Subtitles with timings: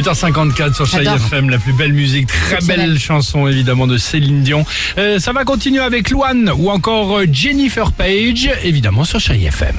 [0.00, 1.14] 8h54 sur J'adore.
[1.16, 4.64] FM, la plus belle musique, très belle chanson évidemment de Céline Dion.
[4.98, 9.76] Euh, ça va continuer avec Luan ou encore euh, Jennifer Page, évidemment sur Chérie FM.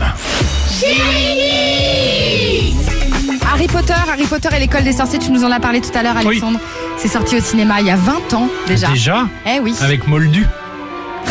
[3.51, 6.03] Harry Potter, Harry Potter et l'école des sorciers, tu nous en as parlé tout à
[6.03, 6.27] l'heure, Oui.
[6.27, 6.59] Alexandre.
[6.97, 8.87] C'est sorti au cinéma il y a 20 ans déjà.
[8.89, 9.73] Déjà Eh oui.
[9.81, 10.45] avec Moldu.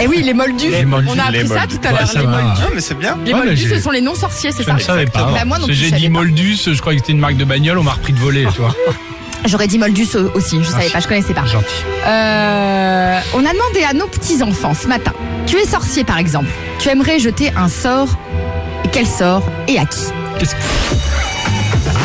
[0.02, 0.70] Eh oui, les moldus.
[0.70, 1.78] Les moldus, On a appris les ça moldus.
[1.78, 2.06] tout à l'heure.
[2.06, 2.42] Ça les va.
[2.42, 2.60] moldus.
[2.64, 3.16] Ah, mais c'est bien.
[3.24, 5.24] Les Ouais, mais moldus, j'ai- ce sont les non-sorciers, c'est Je ça ne savais pas.
[5.32, 6.12] Bah, moi non Parce que plus, je J'ai savais dit pas.
[6.18, 8.74] Moldus, je crois que c'était une marque de bagnole, on m'a repris de voler, toi.
[9.46, 11.44] J'aurais dit moldus au- aussi, je savais pas, je connaissais pas.
[11.46, 11.66] Gentil.
[12.06, 15.12] Euh, on a demandé à nos petits-enfants ce matin.
[15.46, 16.48] Tu es sorcier par exemple.
[16.80, 18.08] Tu aimerais jeter un sort.
[18.84, 20.00] Et quel sort et à qui?
[20.38, 20.60] Qu'est-ce que...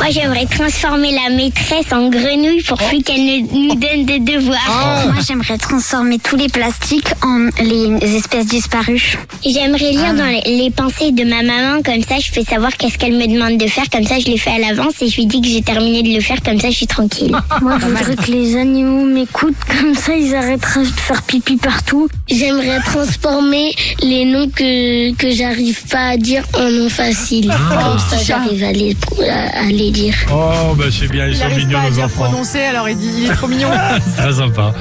[0.02, 5.05] Moi, j'aimerais transformer la maîtresse en grenouille pour plus qu'elle ne nous donne des devoirs.
[5.05, 9.20] Moi, j'aimerais transformer tous les plastiques en les espèces disparues.
[9.46, 12.98] J'aimerais lire dans les, les pensées de ma maman, comme ça, je peux savoir qu'est-ce
[12.98, 15.27] qu'elle me demande de faire, comme ça, je l'ai fait à l'avance et je lui
[15.27, 17.38] dis que j'ai terminé de le faire, comme ça, je suis tranquille.
[17.62, 22.10] Moi, je voudrais que les animaux m'écoutent, comme ça, ils arrêteraient de faire pipi partout.
[22.27, 27.54] J'aimerais transformer les noms que, que j'arrive pas à dire en noms faciles.
[27.70, 28.96] Comme ça, j'arrive à les,
[29.29, 30.16] à, à dire.
[30.32, 32.24] Oh, bah c'est bien, ils sont mignons nos enfants.
[32.26, 33.70] prononcer, alors il dit il est trop mignon.
[34.06, 34.74] C'est très sympa.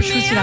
[0.00, 0.42] Chou celui-là.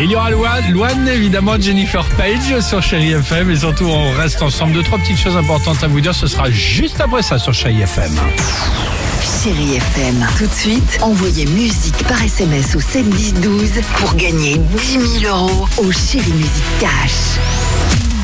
[0.00, 3.50] Il y aura Luan, évidemment, Jennifer Page sur Chérie FM.
[3.50, 4.72] Et surtout, on reste ensemble.
[4.72, 6.14] Deux, trois petites choses importantes à vous dire.
[6.14, 8.12] Ce sera juste après ça sur Chérie FM.
[9.42, 10.24] Chérie FM.
[10.38, 15.36] Tout de suite, envoyez musique par SMS au 7 10 12 pour gagner 10 000
[15.36, 18.17] euros au Chérie Musique Cash.